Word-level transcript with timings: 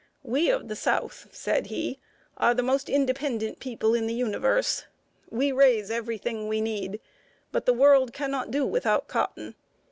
"We 0.23 0.49
of 0.49 0.67
the 0.67 0.75
South," 0.75 1.27
said 1.31 1.67
he, 1.67 1.99
"are 2.35 2.55
the 2.55 2.63
most 2.63 2.89
independent 2.89 3.59
people 3.59 3.93
in 3.93 4.07
the 4.07 4.15
universe. 4.15 4.85
We 5.29 5.51
raise 5.51 5.91
every 5.91 6.17
thing 6.17 6.47
we 6.47 6.59
need; 6.59 6.99
but 7.51 7.67
the 7.67 7.73
world 7.73 8.11
can 8.11 8.31
not 8.31 8.49
do 8.49 8.65
without 8.65 9.07
cotton. 9.07 9.53